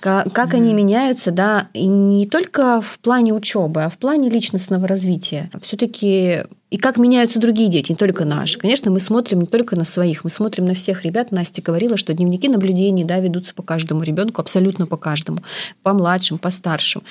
[0.00, 5.50] как, они меняются, да, и не только в плане учебы, а в плане личностного развития.
[5.60, 8.58] Все-таки и как меняются другие дети, не только наши.
[8.58, 11.32] Конечно, мы смотрим не только на своих, мы смотрим на всех ребят.
[11.32, 15.38] Настя говорила, что дневники наблюдений да, ведутся по каждому ребенку, абсолютно по каждому,
[15.82, 17.02] по младшим, по старшим.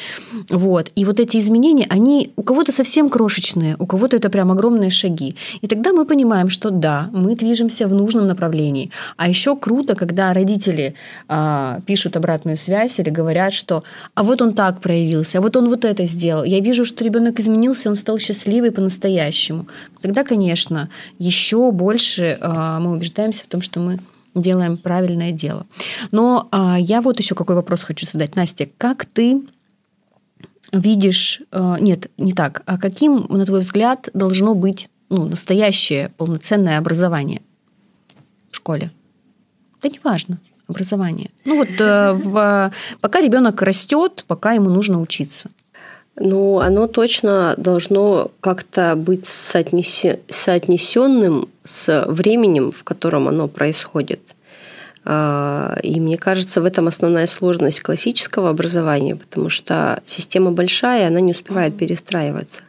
[0.49, 0.91] Вот.
[0.95, 5.35] И вот эти изменения, они у кого-то совсем крошечные, у кого-то это прям огромные шаги.
[5.61, 8.91] И тогда мы понимаем, что да, мы движемся в нужном направлении.
[9.15, 10.93] А еще круто, когда родители
[11.27, 15.67] а, пишут обратную связь или говорят, что а вот он так проявился, а вот он
[15.67, 16.43] вот это сделал.
[16.43, 19.67] Я вижу, что ребенок изменился, он стал счастливый по-настоящему будущему,
[20.01, 23.99] тогда, конечно, еще больше а, мы убеждаемся в том, что мы
[24.35, 25.65] делаем правильное дело.
[26.11, 28.35] Но а, я вот еще какой вопрос хочу задать.
[28.35, 29.41] Настя, как ты
[30.73, 36.77] видишь, э, нет, не так, а каким, на твой взгляд, должно быть ну, настоящее полноценное
[36.77, 37.41] образование
[38.51, 38.91] в школе?
[39.81, 41.29] Да неважно, образование.
[41.45, 45.49] Ну вот э, в, пока ребенок растет, пока ему нужно учиться.
[46.19, 54.21] Ну, оно точно должно как-то быть соотнесенным с временем, в котором оно происходит.
[55.05, 61.19] А, и мне кажется, в этом основная сложность классического образования, потому что система большая, она
[61.19, 62.63] не успевает перестраиваться.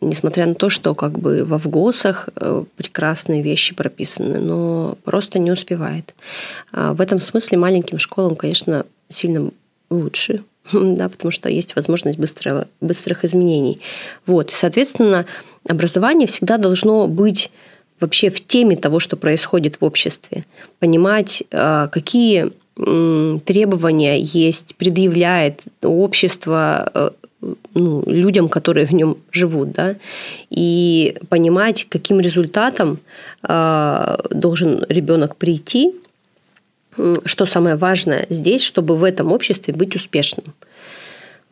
[0.00, 5.52] Несмотря на то, что как бы во ВГОСах э, прекрасные вещи прописаны, но просто не
[5.52, 6.14] успевает.
[6.72, 9.50] А в этом смысле маленьким школам, конечно, сильно
[9.90, 13.80] лучше, да, потому что есть возможность быстрого, быстрых изменений.
[14.26, 14.50] Вот.
[14.52, 15.26] Соответственно,
[15.68, 17.50] образование всегда должно быть
[18.00, 20.44] вообще в теме того, что происходит в обществе,
[20.78, 22.50] понимать, а, какие
[23.44, 27.10] требования есть, предъявляет общество э,
[27.74, 29.96] ну, людям, которые в нем живут, да,
[30.48, 32.98] и понимать, каким результатом
[33.42, 35.92] а, должен ребенок прийти,
[37.24, 40.54] что самое важное здесь, чтобы в этом обществе быть успешным.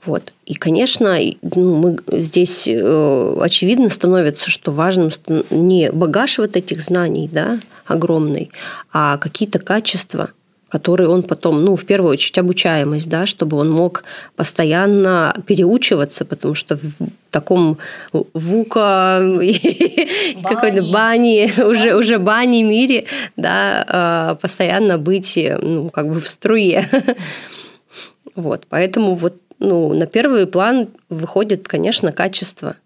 [0.05, 0.33] Вот.
[0.46, 5.11] И, конечно, ну, мы здесь э, очевидно становится, что важным
[5.51, 8.51] не багаж вот этих знаний да, огромный,
[8.92, 10.31] а какие-то качества,
[10.68, 14.04] которые он потом, ну, в первую очередь, обучаемость, да, чтобы он мог
[14.37, 16.92] постоянно переучиваться, потому что в
[17.31, 17.78] таком
[18.12, 19.20] вука
[20.42, 26.88] какой-то бани, уже, уже бани мире, да, э, постоянно быть, ну, как бы в струе.
[28.35, 32.76] Вот, поэтому вот ну, на первый план выходит, конечно, качество,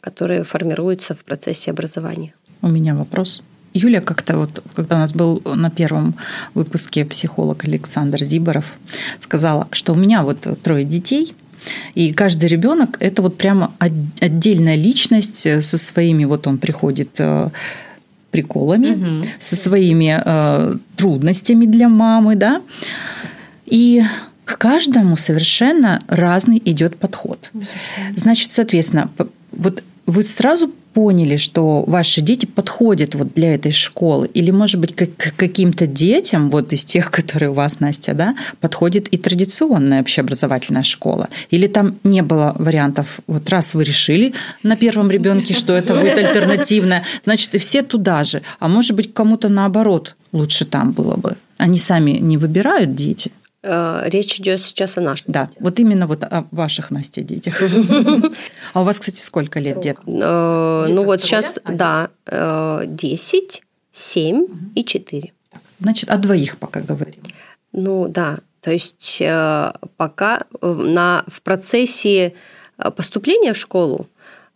[0.00, 2.34] которое формируется в процессе образования.
[2.62, 3.42] У меня вопрос.
[3.74, 6.14] Юля как-то вот, когда у нас был на первом
[6.54, 8.64] выпуске психолог Александр Зиборов,
[9.18, 11.34] сказала, что у меня вот трое детей,
[11.94, 17.50] и каждый ребенок это вот прямо отдельная личность со своими, вот он приходит э,
[18.30, 19.26] приколами, угу.
[19.40, 22.62] со своими э, трудностями для мамы, да.
[23.66, 24.02] И
[24.44, 27.50] к каждому совершенно разный идет подход.
[28.16, 29.10] Значит, соответственно,
[29.52, 34.28] вот вы сразу поняли, что ваши дети подходят вот для этой школы?
[34.34, 39.08] Или, может быть, к каким-то детям, вот из тех, которые у вас, Настя, да, подходит
[39.08, 41.28] и традиционная общеобразовательная школа?
[41.50, 46.18] Или там не было вариантов, вот раз вы решили на первом ребенке, что это будет
[46.18, 48.42] альтернативное, значит, и все туда же.
[48.58, 51.36] А может быть, кому-то наоборот лучше там было бы?
[51.58, 53.30] Они сами не выбирают дети?
[53.62, 55.62] Э, речь идет сейчас о наших Да, детях.
[55.62, 57.62] вот именно вот о ваших, Настя, детях.
[58.74, 59.98] А у вас, кстати, сколько лет дет?
[60.06, 65.32] Э, ну вот сейчас, да, 10, э, 7 и 4.
[65.78, 67.14] Значит, о двоих пока говорим.
[67.72, 69.22] Ну да, то есть
[69.96, 72.34] пока на, в процессе
[72.96, 74.11] поступления в школу а,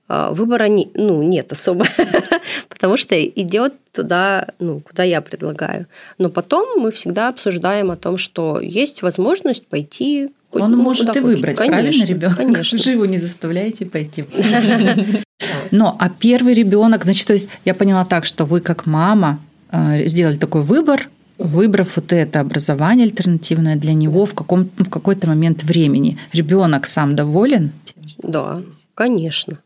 [0.09, 1.87] выбора не, ну, нет особо,
[2.69, 5.87] потому что идет туда, ну, куда я предлагаю.
[6.19, 10.29] Но потом мы всегда обсуждаем о том, что есть возможность пойти.
[10.53, 12.37] Он ну, может и выбрать, конечно, правильно, ребенок?
[12.37, 12.79] Конечно.
[12.79, 14.25] Живу не заставляете пойти.
[15.71, 19.41] Но а первый ребенок, значит, то есть я поняла так, что вы как мама
[19.71, 25.27] а, сделали такой выбор, выбрав вот это образование альтернативное для него в, каком, в какой-то
[25.27, 26.19] момент времени.
[26.33, 27.73] Ребенок сам доволен?
[28.19, 28.59] Да,
[28.95, 29.59] конечно.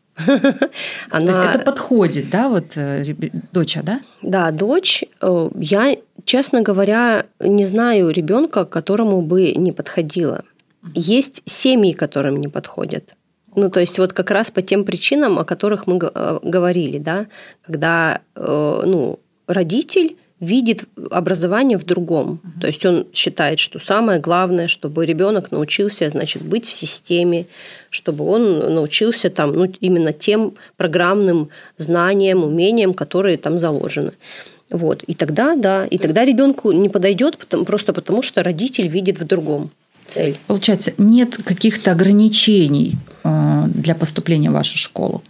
[1.09, 1.33] Она...
[1.33, 3.03] То есть это подходит, да, вот э,
[3.51, 4.01] дочь, да?
[4.21, 5.03] Да, дочь.
[5.21, 5.95] Э, я,
[6.25, 10.43] честно говоря, не знаю ребенка, которому бы не подходило.
[10.93, 13.15] Есть семьи, которым не подходят.
[13.55, 17.27] Ну, то есть вот как раз по тем причинам, о которых мы э, говорили, да,
[17.65, 22.41] когда ну, родитель видит образование в другом.
[22.43, 22.61] Uh-huh.
[22.61, 27.45] То есть он считает, что самое главное, чтобы ребенок научился, значит, быть в системе,
[27.91, 34.13] чтобы он научился там, ну, именно тем программным знаниям, умениям, которые там заложены.
[34.71, 35.03] Вот.
[35.03, 36.33] И тогда, да, и То тогда есть...
[36.33, 39.69] ребенку не подойдет потому, просто потому, что родитель видит в другом
[40.05, 40.37] цель.
[40.47, 45.21] Получается, нет каких-то ограничений э, для поступления в вашу школу?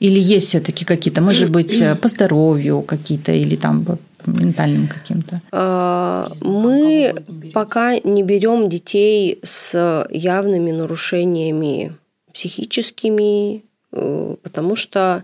[0.00, 3.86] Или есть все-таки какие-то, может быть, по здоровью какие-то или там
[4.26, 5.40] ментальным каким-то?
[5.52, 7.14] А, мы
[7.52, 11.94] пока не берем детей с явными нарушениями
[12.32, 15.22] психическими, э, потому что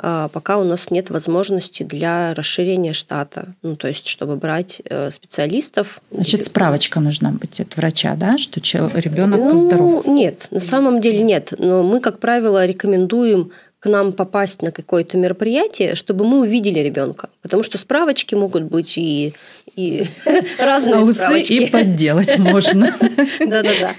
[0.00, 5.10] а, пока у нас нет возможности для расширения штата, ну то есть чтобы брать э,
[5.10, 6.00] специалистов.
[6.12, 8.60] Значит, справочка нужна быть от врача, да, что
[8.94, 10.06] ребенок ну, здоров?
[10.06, 11.52] Нет, на самом деле нет.
[11.58, 17.30] Но мы, как правило, рекомендуем к нам попасть на какое-то мероприятие, чтобы мы увидели ребенка.
[17.42, 19.34] Потому что справочки могут быть и,
[19.76, 20.04] и
[20.58, 21.52] разные а справочки.
[21.52, 22.96] и подделать можно.
[23.40, 23.92] Да-да-да.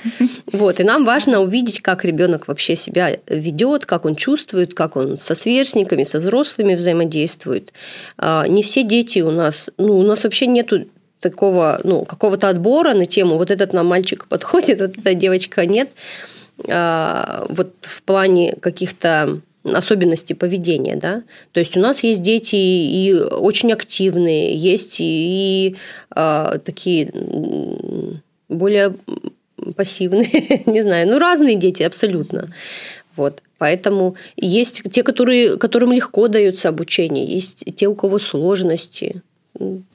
[0.52, 5.18] Вот, и нам важно увидеть, как ребенок вообще себя ведет, как он чувствует, как он
[5.18, 7.72] со сверстниками, со взрослыми взаимодействует.
[8.18, 10.88] А, не все дети у нас, ну, у нас вообще нету
[11.22, 15.89] такого, ну, какого-то отбора на тему, вот этот нам мальчик подходит, вот эта девочка нет.
[16.68, 21.24] А, вот в плане каких-то особенностей поведения, да.
[21.52, 25.76] То есть у нас есть дети и очень активные, есть и,
[26.12, 27.12] а, такие
[28.48, 28.95] более
[29.76, 32.50] пассивные, не знаю, ну разные дети абсолютно.
[33.15, 33.43] Вот.
[33.58, 39.22] Поэтому есть те, которые, которым легко дается обучение, есть те, у кого сложности.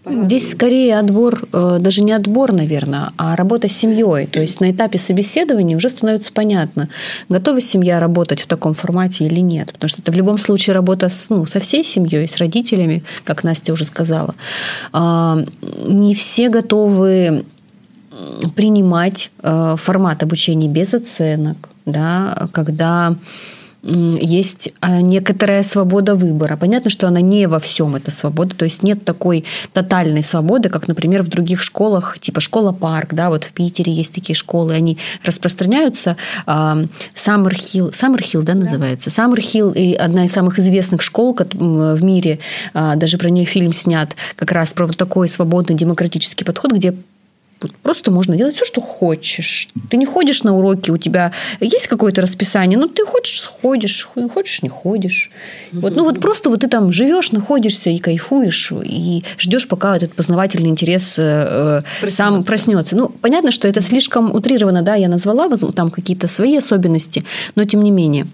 [0.07, 4.27] Здесь скорее отбор, э, даже не отбор, наверное, а работа с семьей.
[4.27, 6.91] То есть на этапе собеседования уже становится понятно,
[7.31, 9.73] готова семья работать в таком формате или нет.
[9.73, 13.43] Потому что это в любом случае работа с, ну, со всей семьей, с родителями, как
[13.45, 14.35] Настя уже сказала.
[14.93, 15.39] А,
[15.87, 17.47] не все готовы
[18.55, 23.17] принимать э, формат обучения без оценок, да, когда
[23.85, 26.57] есть а, некоторая свобода выбора.
[26.57, 30.89] Понятно, что она не во всем эта свобода, то есть нет такой тотальной свободы, как,
[30.89, 36.17] например, в других школах, типа школа-парк, да, вот в Питере есть такие школы, они распространяются.
[37.15, 39.11] Саммерхилл, Саммерхилл, да, называется?
[39.11, 42.39] Саммерхилл и одна из самых известных школ в мире,
[42.73, 46.95] а, даже про нее фильм снят, как раз про вот такой свободный демократический подход, где
[47.73, 49.69] Просто можно делать все, что хочешь.
[49.91, 54.63] Ты не ходишь на уроки, у тебя есть какое-то расписание, но ты хочешь сходишь, хочешь
[54.63, 55.31] не ходишь.
[55.73, 60.15] Вот, ну вот просто вот ты там живешь, находишься и кайфуешь, и ждешь, пока этот
[60.15, 62.17] познавательный интерес э, проснется.
[62.17, 62.97] сам проснется.
[62.97, 67.25] Ну, понятно, что это слишком утрированно, да, я назвала там какие-то свои особенности,
[67.55, 68.27] но тем не менее.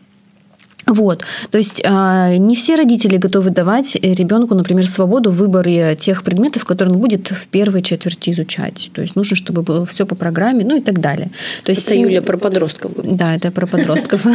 [0.86, 1.24] Вот.
[1.50, 6.64] То есть а, не все родители готовы давать ребенку, например, свободу в выборе тех предметов,
[6.64, 8.90] которые он будет в первой четверти изучать.
[8.92, 11.30] То есть нужно, чтобы было все по программе, ну и так далее.
[11.64, 12.92] То есть, это Юля про подростков.
[12.96, 14.24] Да, это про подростков.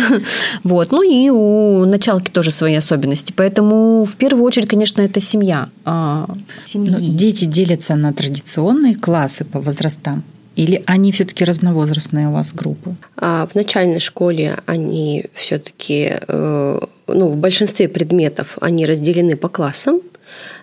[0.63, 0.91] Вот.
[0.91, 3.34] Ну и у началки тоже свои особенности.
[3.36, 5.69] Поэтому в первую очередь, конечно, это семья.
[5.84, 6.27] А,
[6.73, 10.23] ну, дети делятся на традиционные классы по возрастам.
[10.55, 12.95] Или они все-таки разновозрастные у вас группы?
[13.17, 20.01] А в начальной школе они все-таки, э, ну, в большинстве предметов они разделены по классам,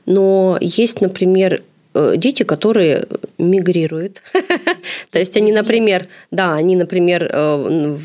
[0.06, 1.62] но есть, например,
[1.94, 3.06] э, дети, которые
[3.38, 4.22] мигрируют.
[5.10, 7.98] То есть они, например, да, они, например, э,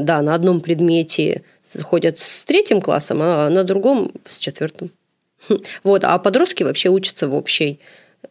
[0.00, 1.42] да, на одном предмете
[1.80, 4.90] ходят с третьим классом, а на другом с четвертым.
[5.84, 7.80] Вот, а подростки вообще учатся в общей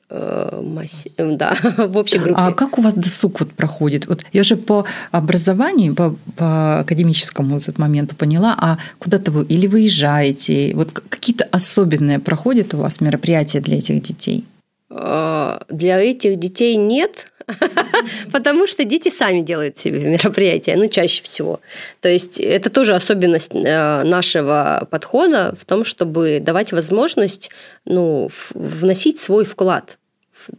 [0.10, 2.36] массе, да, в общей группе.
[2.36, 4.08] А как у вас досуг вот проходит?
[4.08, 9.45] Вот я уже по образованию, по, по академическому вот этот моменту поняла, а куда-то вы
[9.45, 14.45] или выезжаете, вот какие-то особенные проходят у вас мероприятия для этих детей?
[14.89, 17.28] Э, для этих детей нет,
[18.31, 21.59] потому что дети сами делают себе мероприятия, ну, чаще всего.
[22.01, 27.49] То есть это тоже особенность э, нашего подхода в том, чтобы давать возможность
[27.85, 29.97] ну, вносить свой вклад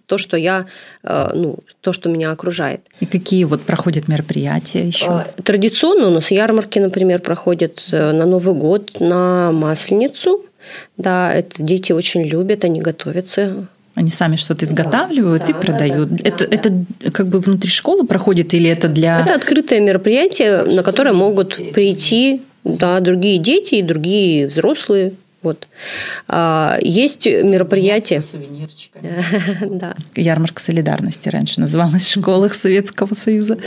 [0.06, 0.66] то, что я,
[1.02, 2.82] э, ну, то, что меня окружает.
[3.00, 5.24] И какие вот проходят мероприятия еще?
[5.42, 10.44] Традиционно у нас ярмарки, например, проходят на Новый год, на Масленицу.
[10.96, 13.66] Да, это дети очень любят, они готовятся
[14.00, 16.08] они сами что-то изготавливают да, и продают.
[16.08, 16.56] Да, да, это, да.
[16.56, 19.20] это как бы внутри школы проходит или это для...
[19.20, 25.12] Это открытое мероприятие, на которое могут прийти да, другие дети и другие взрослые.
[25.42, 25.68] Вот.
[26.28, 28.22] А, есть мероприятия.
[29.66, 29.96] да.
[30.14, 33.58] Ярмарка солидарности раньше называлась в школах Советского Союза.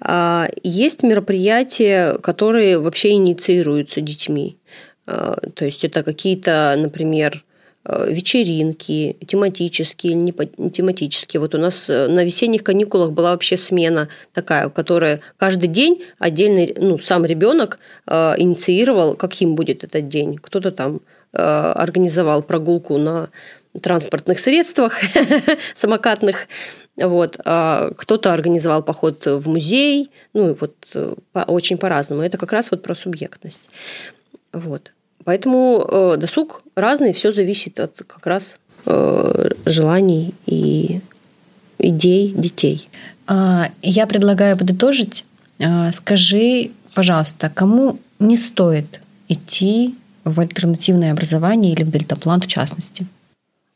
[0.00, 4.58] А, есть мероприятия, которые вообще инициируются детьми.
[5.06, 7.44] А, то есть это какие-то, например,
[7.84, 10.32] вечеринки, тематические не
[10.70, 11.40] тематические.
[11.40, 16.02] Вот у нас э, на весенних каникулах была вообще смена такая, в которой каждый день
[16.18, 20.38] отдельный, ну, сам ребенок э, инициировал, каким будет этот день.
[20.38, 21.00] Кто-то там
[21.36, 23.30] организовал прогулку на
[23.82, 25.00] транспортных средствах
[25.74, 26.46] самокатных,
[26.96, 27.40] вот.
[27.44, 30.76] А кто-то организовал поход в музей, ну, вот
[31.34, 32.22] очень по-разному.
[32.22, 33.68] Это как раз вот про субъектность.
[34.52, 34.92] Вот.
[35.24, 41.00] Поэтому э, досуг разный, все зависит от как раз э, желаний и
[41.78, 42.88] идей детей.
[43.26, 45.24] А, я предлагаю подытожить.
[45.62, 49.94] А, скажи, пожалуйста, кому не стоит идти
[50.24, 53.06] в альтернативное образование или в дельтаплан в частности?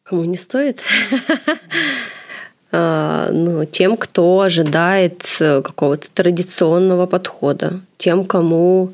[0.03, 0.81] Кому не стоит?
[2.71, 8.93] А, ну, тем, кто ожидает э, какого-то традиционного подхода, тем, кому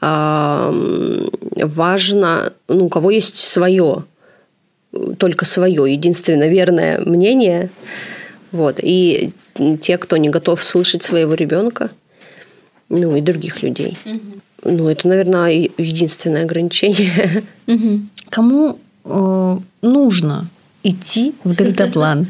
[0.00, 4.04] важно, ну, у кого есть свое,
[5.18, 7.70] только свое, единственное верное мнение.
[8.52, 8.78] Вот.
[8.82, 9.32] И
[9.80, 11.90] те, кто не готов слышать своего ребенка,
[12.88, 13.98] ну и других людей.
[14.04, 14.70] Угу.
[14.70, 17.42] Ну, это, наверное, единственное ограничение.
[17.66, 18.00] Угу.
[18.30, 20.48] Кому э, нужно
[20.82, 22.28] идти в дельтаплан?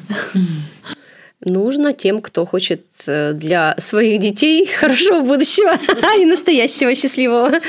[1.45, 5.78] Нужно тем, кто хочет э, для своих детей хорошего будущего
[6.20, 7.61] и настоящего счастливого.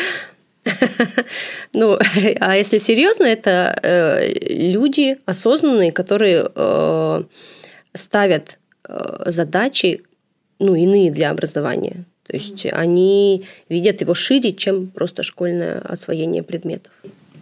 [1.74, 1.98] Ну,
[2.40, 7.24] а если серьезно, это э, люди осознанные, которые э,
[7.94, 8.58] ставят
[9.26, 10.02] задачи,
[10.58, 12.06] ну, иные для образования.
[12.26, 16.92] То есть они видят его шире, чем просто школьное освоение предметов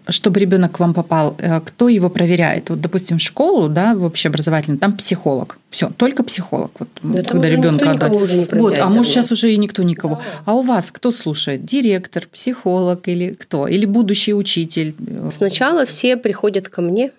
[0.09, 2.69] чтобы ребенок к вам попал, э, кто его проверяет?
[2.69, 5.57] Вот, допустим, в школу, да, в общеобразовательную, там психолог.
[5.69, 6.71] Все, только психолог.
[6.79, 8.13] Вот, да когда ребенка отдать.
[8.13, 10.21] Уже не вот, а может сейчас уже и никто никого.
[10.45, 11.65] А у вас кто слушает?
[11.65, 13.67] Директор, психолог или кто?
[13.67, 14.95] Или будущий учитель?
[15.31, 17.11] Сначала все приходят ко мне.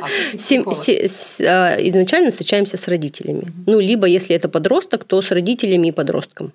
[0.00, 0.06] А,
[0.44, 3.52] а, изначально встречаемся с родителями.
[3.66, 6.52] Ну, либо если это подросток, то с родителями и подростком.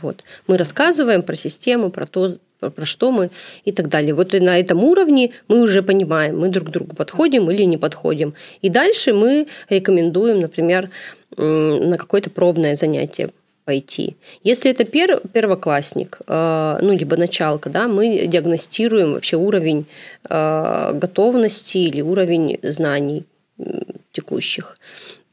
[0.00, 0.24] Вот.
[0.46, 3.30] Мы рассказываем про систему, про то, про что мы
[3.64, 4.14] и так далее.
[4.14, 7.78] Вот и на этом уровне мы уже понимаем, мы друг к другу подходим или не
[7.78, 8.34] подходим.
[8.62, 10.90] И дальше мы рекомендуем, например,
[11.36, 13.30] на какое-то пробное занятие
[13.66, 14.16] пойти.
[14.44, 19.86] Если это пер, первоклассник, э, ну, либо началка, да, мы диагностируем вообще уровень
[20.30, 23.24] э, готовности или уровень знаний
[24.12, 24.78] текущих.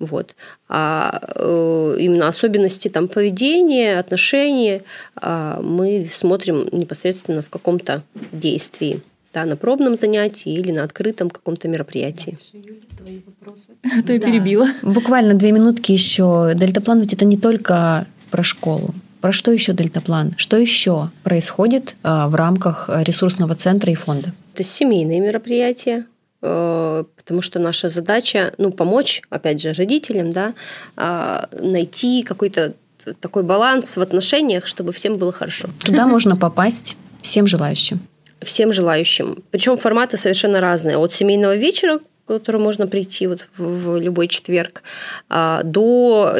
[0.05, 0.35] Вот.
[0.69, 4.81] А э, именно особенности там, поведения, отношения
[5.21, 9.01] э, мы смотрим непосредственно в каком-то действии.
[9.33, 12.37] Да, на пробном занятии или на открытом каком-то мероприятии.
[12.97, 13.71] твои вопросы.
[13.99, 14.67] А то я перебила.
[14.83, 16.51] Буквально две минутки еще.
[16.55, 18.93] Дельтаплан ведь это не только про школу.
[19.21, 20.33] Про что еще дельтаплан?
[20.37, 24.33] Что еще происходит э, в рамках ресурсного центра и фонда?
[24.53, 26.05] Это семейные мероприятия,
[26.43, 30.53] потому что наша задача, ну, помочь, опять же, родителям, да,
[30.97, 32.73] а, найти какой-то
[33.21, 35.69] такой баланс в отношениях, чтобы всем было хорошо.
[35.79, 37.99] Туда можно попасть всем желающим.
[38.41, 39.43] Всем желающим.
[39.51, 40.97] Причем форматы совершенно разные.
[40.97, 44.83] От семейного вечера, к которому можно прийти вот в любой четверг,
[45.29, 46.37] а, до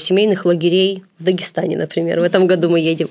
[0.00, 2.20] семейных лагерей в Дагестане, например.
[2.20, 3.08] В этом году мы едем.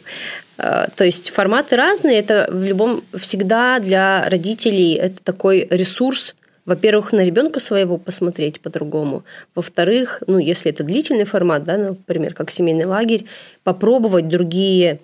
[0.57, 2.19] А, то есть форматы разные.
[2.19, 6.35] Это в любом всегда для родителей это такой ресурс.
[6.65, 9.23] Во-первых, на ребенка своего посмотреть по-другому.
[9.53, 13.25] Во-вторых, ну, если это длительный формат, да, например, как семейный лагерь,
[13.63, 15.01] попробовать другие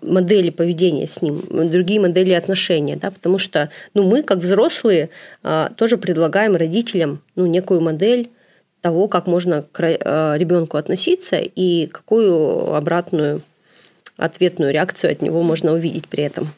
[0.00, 5.10] модели поведения с ним, другие модели отношения, да, потому что ну, мы, как взрослые,
[5.42, 8.30] а, тоже предлагаем родителям ну, некую модель
[8.80, 9.82] того, как можно к
[10.38, 13.42] ребенку относиться и какую обратную
[14.16, 16.48] ответную реакцию от него можно увидеть при этом.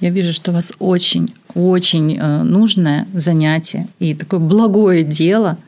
[0.00, 5.58] Я вижу, что у вас очень, очень э, нужное занятие и такое благое дело,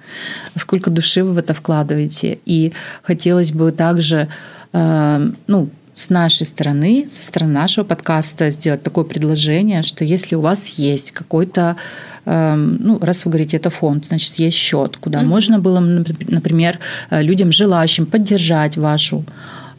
[0.56, 2.38] сколько души вы в это вкладываете.
[2.46, 2.72] И
[3.02, 4.28] хотелось бы также,
[4.72, 10.40] э, ну, с нашей стороны, со стороны нашего подкаста сделать такое предложение, что если у
[10.40, 11.76] вас есть какой-то
[12.24, 15.26] э, ну, раз вы говорите, это фонд, значит, есть счет, куда mm-hmm.
[15.26, 16.78] можно было, например,
[17.10, 19.24] людям, желающим поддержать вашу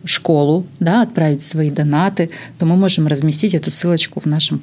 [0.06, 4.62] школу, да, отправить свои донаты, то мы можем разместить эту ссылочку в нашем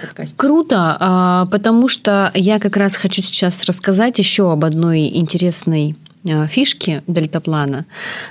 [0.00, 0.36] подкасте.
[0.36, 5.96] Круто, а, потому что я как раз хочу сейчас рассказать еще об одной интересной
[6.28, 7.86] а, фишке дельтаплана.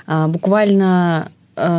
[0.06, 1.30] А, буквально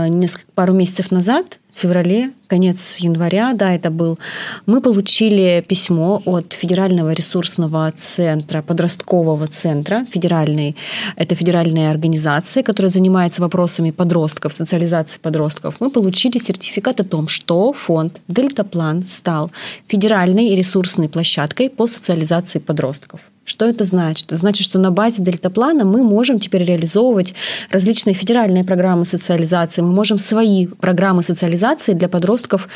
[0.09, 4.19] несколько пару месяцев назад феврале, конец января, да, это был,
[4.65, 10.75] мы получили письмо от Федерального ресурсного центра, подросткового центра, федеральный,
[11.15, 15.75] это федеральная организация, которая занимается вопросами подростков, социализации подростков.
[15.79, 19.51] Мы получили сертификат о том, что фонд Дельтаплан стал
[19.87, 23.21] федеральной ресурсной площадкой по социализации подростков.
[23.43, 24.27] Что это значит?
[24.27, 27.33] Это значит, что на базе дельтаплана мы можем теперь реализовывать
[27.71, 32.69] различные федеральные программы социализации, мы можем свои программы социализации для подростков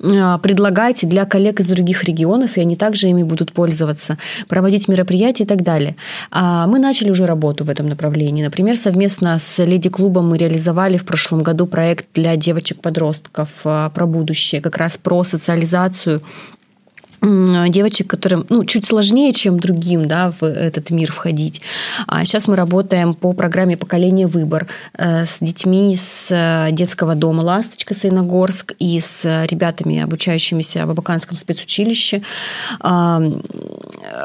[0.00, 4.16] а, предлагать для коллег из других регионов, и они также ими будут пользоваться,
[4.46, 5.96] проводить мероприятия и так далее.
[6.30, 8.44] А мы начали уже работу в этом направлении.
[8.44, 14.60] Например, совместно с Леди-клубом мы реализовали в прошлом году проект для девочек-подростков а, про будущее,
[14.60, 16.22] как раз про социализацию
[17.22, 21.62] девочек, которым ну, чуть сложнее, чем другим да, в этот мир входить.
[22.06, 24.66] А сейчас мы работаем по программе «Поколение выбор»
[24.98, 31.36] э, с детьми с э, детского дома «Ласточка» Саиногорск и с ребятами, обучающимися в Абаканском
[31.36, 32.22] спецучилище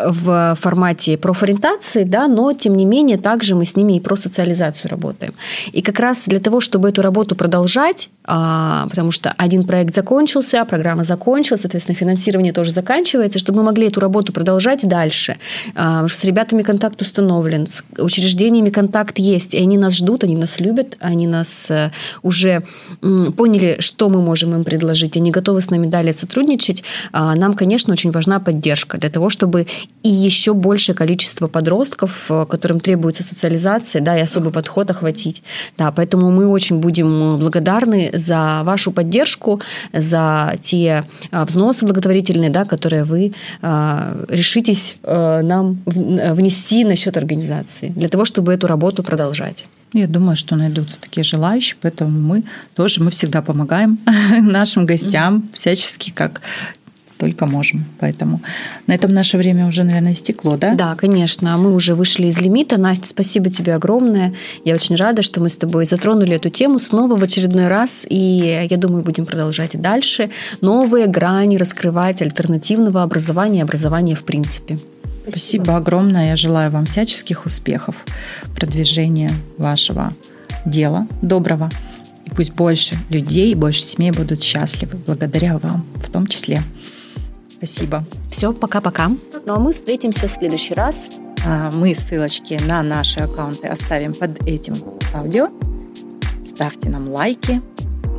[0.06, 4.89] в формате профориентации, да, но тем не менее также мы с ними и про социализацию
[4.89, 5.34] работаем.
[5.72, 10.66] И как раз для того, чтобы эту работу продолжать, а, потому что один проект закончился,
[10.66, 15.35] программа закончилась, соответственно, финансирование тоже заканчивается, чтобы мы могли эту работу продолжать дальше.
[15.75, 20.23] А, потому что с ребятами контакт установлен, с учреждениями контакт есть, и они нас ждут,
[20.23, 21.91] они нас любят, они нас э,
[22.23, 22.63] уже
[23.01, 26.83] поняли, что мы можем им предложить, они готовы с нами далее сотрудничать.
[27.11, 29.67] А, нам, конечно, очень важна поддержка для того, чтобы
[30.03, 35.43] и еще большее количество подростков, э, которым требуется социализация, да, и особый подход охватить.
[35.77, 39.59] Да, поэтому мы очень будем благодарны за вашу поддержку,
[39.93, 47.17] за те а, взносы благотворительные, да, которые вы а, решитесь а, нам внести на счет
[47.17, 49.65] организации, для того, чтобы эту работу продолжать.
[49.93, 52.43] Я думаю, что найдутся такие желающие, поэтому мы
[52.75, 53.97] тоже, мы всегда помогаем
[54.41, 56.41] нашим гостям всячески, как
[57.18, 57.86] только можем.
[57.99, 58.41] Поэтому
[58.88, 60.74] на этом наше время уже, наверное, истекло, да?
[60.76, 61.57] Да, конечно.
[61.57, 62.78] Мы уже вышли из лимита.
[62.78, 64.34] Настя, спасибо тебе огромное.
[64.65, 68.05] Я очень рада, что мы с тобой затронули эту тему снова в очередной раз.
[68.09, 70.30] И я думаю, будем продолжать и дальше.
[70.61, 74.78] Новые грани раскрывать альтернативного образования и образования в принципе.
[75.28, 75.63] Спасибо.
[75.63, 76.30] Спасибо огромное.
[76.30, 77.95] Я желаю вам всяческих успехов,
[78.55, 80.13] продвижения вашего
[80.65, 81.70] дела доброго.
[82.26, 86.61] И пусть больше людей, больше семей будут счастливы благодаря вам в том числе.
[87.58, 88.05] Спасибо.
[88.32, 89.10] Все, пока-пока.
[89.10, 91.10] Ну а мы встретимся в следующий раз.
[91.43, 94.76] А, мы ссылочки на наши аккаунты оставим под этим
[95.14, 95.49] аудио.
[96.45, 97.62] Ставьте нам лайки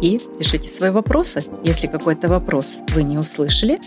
[0.02, 1.44] и пишите свои вопросы.
[1.62, 3.80] Если какой-то вопрос вы не услышали,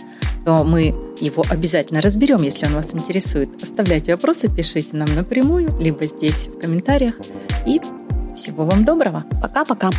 [0.45, 3.62] то мы его обязательно разберем, если он вас интересует.
[3.62, 7.16] Оставляйте вопросы, пишите нам напрямую, либо здесь в комментариях.
[7.66, 7.82] И
[8.36, 9.26] всего вам доброго.
[9.41, 9.89] Пока-пока.